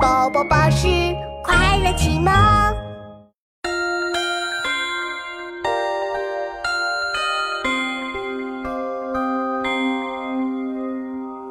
[0.00, 0.86] 宝宝巴士
[1.42, 2.32] 快乐启蒙。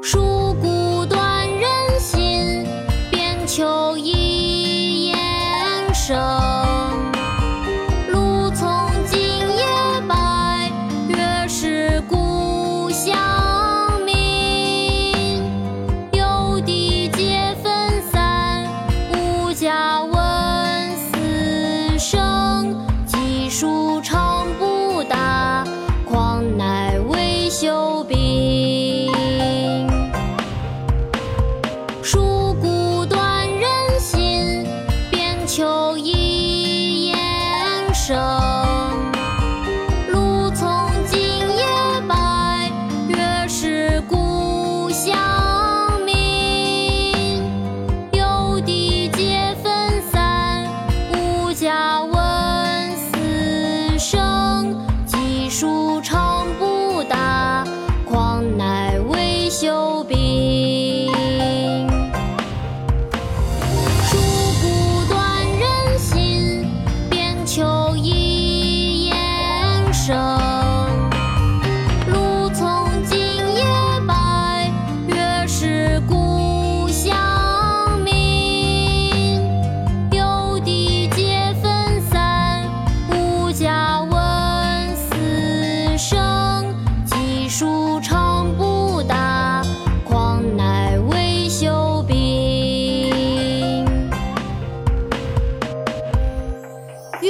[0.01, 2.65] 树骨断人心，
[3.11, 5.17] 边秋一雁
[5.93, 6.17] 声。
[8.09, 9.19] 露从今
[9.57, 9.65] 夜
[10.07, 10.71] 白，
[11.09, 13.13] 月是故乡
[22.27, 22.75] 四声。
[23.05, 25.63] 奇树长不达，
[26.05, 29.11] 况乃未休柄。
[32.03, 34.65] 树骨断人心，
[35.09, 37.17] 边秋一雁
[37.93, 38.17] 声。
[40.09, 41.65] 露从今夜
[42.07, 42.71] 白，
[43.07, 45.17] 月是故乡
[46.05, 47.43] 明。
[48.11, 50.65] 游地皆分散，
[51.13, 52.03] 无家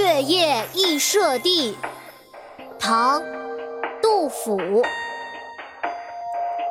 [0.07, 1.77] 月夜忆舍弟，
[2.79, 3.21] 唐·
[4.01, 4.57] 杜甫。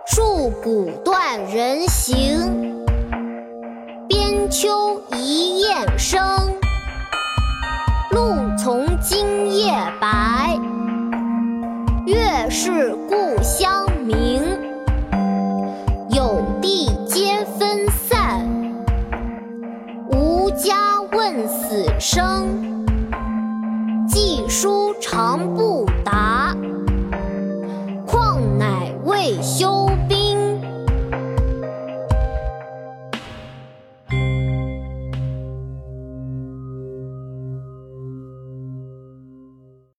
[0.06, 2.82] 树骨断人行，
[4.08, 6.18] 边秋一雁声。
[8.12, 10.58] 露从今夜白，
[12.06, 14.42] 月是故乡明。
[16.08, 18.48] 有地皆分散，
[20.10, 22.85] 无家问死生。
[24.18, 26.56] 寄书长不达，
[28.06, 29.75] 况乃未休